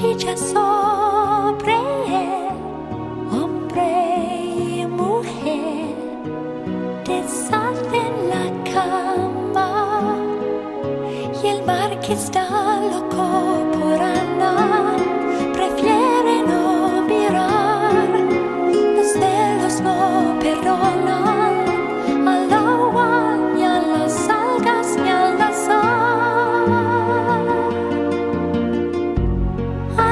[0.00, 2.52] Y ya sobre él,
[3.32, 3.90] hombre
[4.56, 5.94] y mujer,
[7.04, 10.16] deshacen la cama
[11.42, 12.44] y el mar que está
[12.92, 13.47] loco.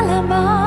[0.07, 0.66] 了吗？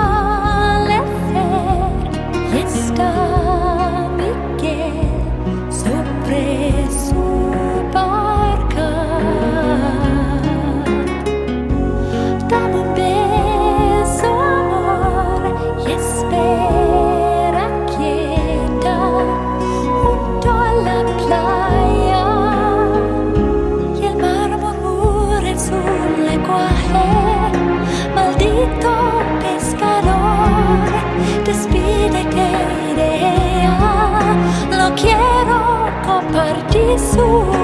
[37.00, 37.59] so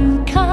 [0.00, 0.49] Come